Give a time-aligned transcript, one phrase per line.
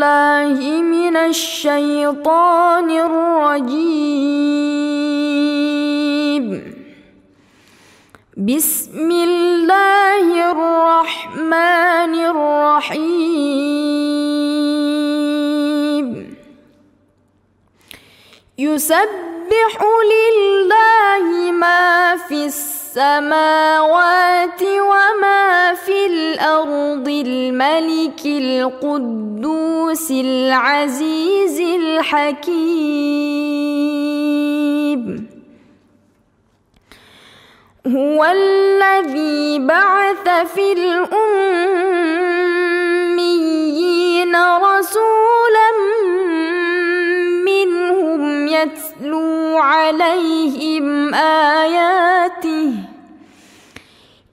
[0.00, 3.84] بالله من الشيطان الرجيم.
[8.36, 13.10] بسم الله الرحمن الرحيم.
[18.58, 19.74] يسبح
[20.12, 22.44] لله ما في
[22.90, 32.50] السماوات وما في الأرض الملك القدوس العزيز الحكيم.
[37.86, 41.79] هو الذي بعث في الأميين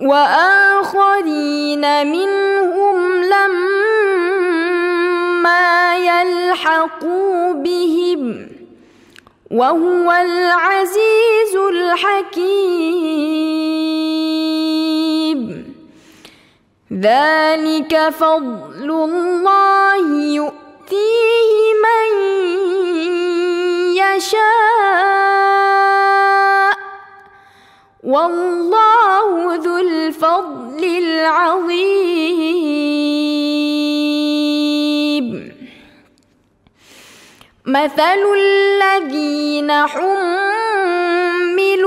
[0.00, 3.96] وآخرين منهم لما
[5.96, 8.48] يلحقوا بهم
[9.50, 12.98] وهو العزيز الحكيم.
[16.92, 22.10] ذلك فضل الله يؤتيه من
[23.96, 25.48] يشاء.
[28.04, 28.87] والله
[29.54, 32.38] ذو الفضل العظيم.
[37.66, 40.76] مثل الذين حملوا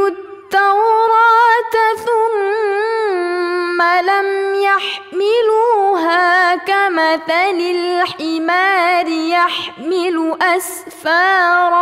[0.07, 11.81] التوراة ثم لم يحملوها كمثل الحمار يحمل أسفارا.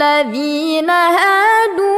[0.00, 1.90] الذين هادوا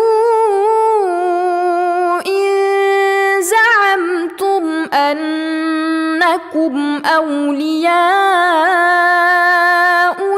[2.26, 4.64] إن زعمتم
[4.94, 6.74] أنكم
[7.06, 7.92] أولياء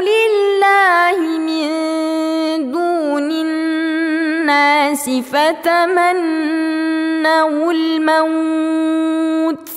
[0.00, 1.68] لله من
[2.72, 6.12] دون الناس فتمنوا
[7.72, 9.68] الموت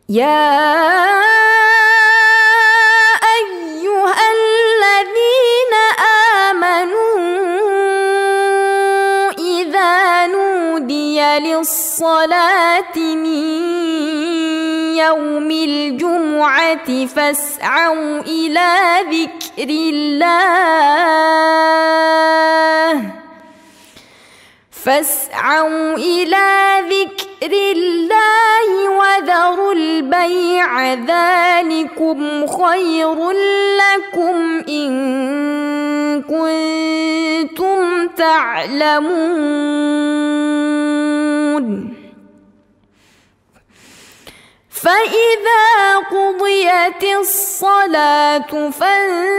[0.10, 0.60] يا
[3.40, 5.74] أيها الذين
[6.50, 7.20] آمنوا
[9.40, 13.26] إذا نودي للصلاة من
[14.98, 18.72] يوم الجمعة فاسعوا إلى
[19.12, 20.24] ذكر الله.
[24.72, 30.94] فاسعوا إلى ذكر الله وذروا البيع.
[30.94, 33.32] ذلكم خير
[33.82, 34.92] لكم إن
[36.22, 39.64] كنتم تعلمون.
[44.70, 49.30] فإذا قضيت الصلاة فانتشروا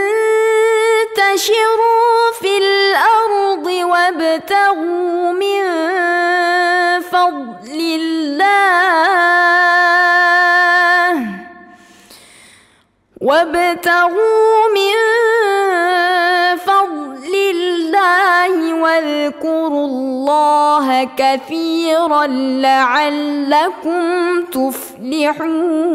[2.41, 5.63] في الأرض وابتغوا من
[7.01, 8.75] فضل الله.
[13.21, 14.97] وابتغوا من
[21.17, 22.27] كثيرا
[22.61, 24.01] لعلكم
[24.51, 25.85] تفلحون.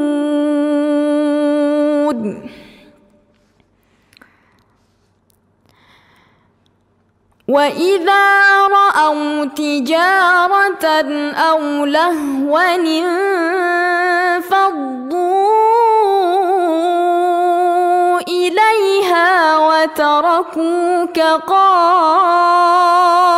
[7.49, 10.87] وإذا رأوا تجارة
[11.35, 12.75] أو لهوا
[14.35, 14.71] انفضوا
[18.21, 23.30] إليها وتركوك قائما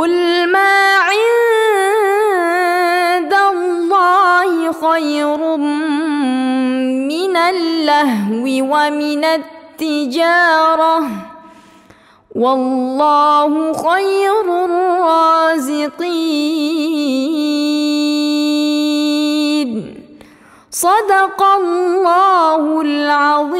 [0.00, 1.32] قل ما عند
[3.52, 5.56] الله خير
[7.12, 10.98] من اللهو ومن التجارة
[12.34, 15.90] والله خير الرازقين.
[20.70, 23.59] صدق الله العظيم